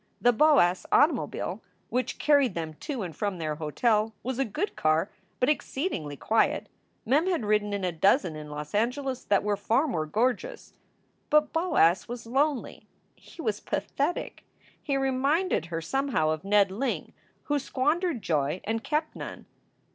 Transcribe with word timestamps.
The 0.19 0.33
Boas 0.33 0.87
automobile, 0.91 1.61
which 1.89 2.17
carried 2.17 2.55
them 2.55 2.73
to 2.79 3.03
and 3.03 3.15
from 3.15 3.37
their 3.37 3.57
hotel, 3.57 4.15
was 4.23 4.39
a 4.39 4.45
good 4.45 4.75
car, 4.75 5.11
but 5.39 5.47
exceedingly 5.47 6.17
quiet. 6.17 6.69
Mem 7.05 7.27
had 7.27 7.45
ridden 7.45 7.71
in 7.71 7.83
a 7.83 7.91
dozen 7.91 8.35
in 8.35 8.49
Los 8.49 8.73
Angeles 8.73 9.23
that 9.25 9.43
were 9.43 9.55
far 9.55 9.85
more 9.87 10.07
gorgeous. 10.07 10.73
But 11.29 11.53
Boas 11.53 12.07
was 12.07 12.25
lonely. 12.25 12.87
He 13.15 13.43
was 13.43 13.59
pathetic. 13.59 14.43
He 14.81 14.97
reminded 14.97 15.67
her 15.67 15.81
somehow 15.81 16.31
of 16.31 16.43
Ned 16.43 16.71
Ling, 16.71 17.13
who 17.43 17.59
squandered 17.59 18.23
joy 18.23 18.59
and 18.63 18.83
kept 18.83 19.15
none. 19.15 19.45